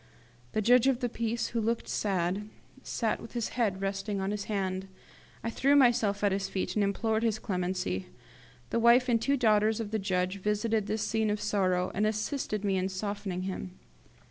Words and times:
The 0.53 0.63
judge 0.63 0.87
of 0.87 0.99
the 0.99 1.09
peace, 1.09 1.49
who 1.49 1.61
looked 1.61 1.87
sad, 1.87 2.49
sat 2.81 3.21
with 3.21 3.33
his 3.33 3.49
head 3.49 3.81
resting 3.83 4.19
on 4.19 4.31
his 4.31 4.45
hand. 4.45 4.87
I 5.43 5.51
threw 5.51 5.75
myself 5.75 6.23
at 6.23 6.31
his 6.31 6.49
feet 6.49 6.73
and 6.73 6.83
implored 6.83 7.21
his 7.21 7.37
clemency. 7.37 8.07
The 8.71 8.79
wife 8.79 9.07
and 9.07 9.19
the 9.19 9.23
two 9.23 9.37
daughters 9.37 9.79
of 9.79 9.91
the 9.91 9.99
judge 9.99 10.39
visited 10.39 10.87
this 10.87 11.03
scene 11.03 11.29
of 11.29 11.39
sorrow, 11.39 11.91
and 11.93 12.07
assisted 12.07 12.65
me 12.65 12.77
in 12.77 12.89
softening 12.89 13.43
him. 13.43 13.77